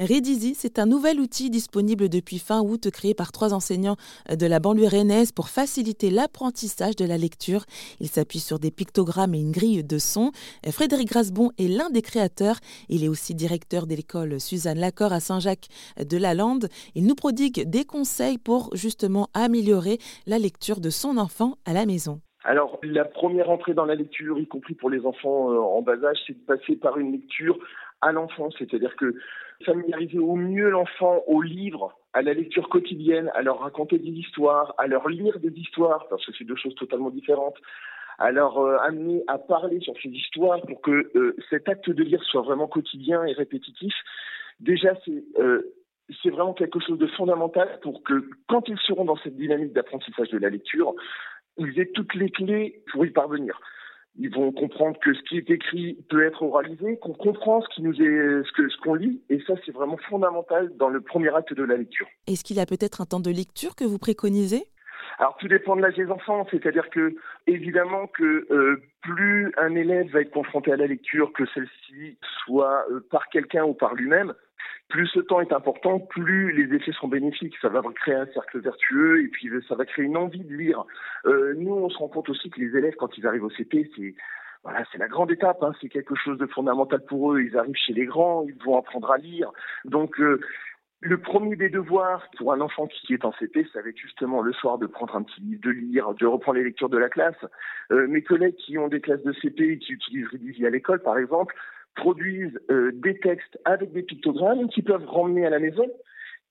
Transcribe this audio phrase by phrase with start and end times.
[0.00, 3.98] Redizy, c'est un nouvel outil disponible depuis fin août créé par trois enseignants
[4.34, 7.66] de la banlieue rennaise pour faciliter l'apprentissage de la lecture.
[8.00, 10.32] Il s'appuie sur des pictogrammes et une grille de son.
[10.70, 12.60] Frédéric Grasbon est l'un des créateurs.
[12.88, 15.68] Il est aussi directeur de l'école Suzanne Lacor à Saint-Jacques
[16.02, 16.70] de la Lande.
[16.94, 21.84] Il nous prodigue des conseils pour justement améliorer la lecture de son enfant à la
[21.84, 22.22] maison.
[22.44, 26.02] Alors, la première entrée dans la lecture, y compris pour les enfants euh, en bas
[26.04, 27.58] âge, c'est de passer par une lecture
[28.00, 29.14] à l'enfant, c'est-à-dire que
[29.66, 34.74] familiariser au mieux l'enfant au livre, à la lecture quotidienne, à leur raconter des histoires,
[34.78, 37.58] à leur lire des histoires, parce que c'est deux choses totalement différentes,
[38.18, 42.02] à leur euh, amener à parler sur ces histoires pour que euh, cet acte de
[42.02, 43.92] lire soit vraiment quotidien et répétitif.
[44.60, 45.24] Déjà, c'est
[46.22, 50.28] c'est vraiment quelque chose de fondamental pour que quand ils seront dans cette dynamique d'apprentissage
[50.30, 50.94] de la lecture,
[51.56, 53.60] ils aient toutes les clés pour y parvenir
[54.20, 57.82] ils vont comprendre que ce qui est écrit peut être oralisé, qu'on comprend ce qui
[57.82, 61.34] nous est ce que ce qu'on lit, et ça c'est vraiment fondamental dans le premier
[61.34, 62.06] acte de la lecture.
[62.26, 64.64] Est-ce qu'il y a peut-être un temps de lecture que vous préconisez?
[65.18, 67.14] Alors tout dépend de l'âge des enfants, c'est-à-dire que
[67.46, 72.84] évidemment que euh, plus un élève va être confronté à la lecture, que celle-ci soit
[72.90, 74.34] euh, par quelqu'un ou par lui-même,
[74.90, 77.54] plus ce temps est important, plus les effets seront bénéfiques.
[77.62, 80.84] Ça va créer un cercle vertueux et puis ça va créer une envie de lire.
[81.24, 83.90] Euh, nous, on se rend compte aussi que les élèves, quand ils arrivent au CP,
[83.96, 84.14] c'est
[84.62, 85.62] voilà, c'est la grande étape.
[85.62, 85.72] Hein.
[85.80, 87.40] c'est quelque chose de fondamental pour eux.
[87.40, 89.50] Ils arrivent chez les grands, ils vont apprendre à lire.
[89.86, 90.40] Donc euh,
[91.00, 94.42] le premier des devoirs pour un enfant qui est en CP, ça va être justement
[94.42, 97.08] le soir de prendre un petit livre, de lire, de reprendre les lectures de la
[97.08, 97.42] classe.
[97.90, 101.00] Euh, mes collègues qui ont des classes de CP et qui utilisent Redizy à l'école,
[101.00, 101.54] par exemple,
[101.94, 105.86] produisent euh, des textes avec des pictogrammes qu'ils peuvent ramener à la maison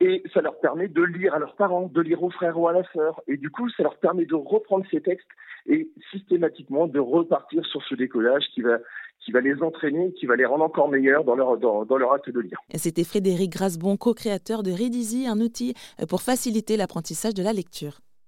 [0.00, 2.72] et ça leur permet de lire à leurs parents, de lire aux frères ou à
[2.72, 3.20] la sœur.
[3.26, 5.26] Et du coup, ça leur permet de reprendre ces textes
[5.66, 8.78] et systématiquement de repartir sur ce décollage qui va,
[9.20, 12.30] qui va les entraîner, qui va les rendre encore meilleurs dans leur, dans, leur acte
[12.30, 12.58] de lire.
[12.74, 15.74] C'était Frédéric Grasbon, co-créateur de Redizy, un outil
[16.08, 17.98] pour faciliter l'apprentissage de la lecture.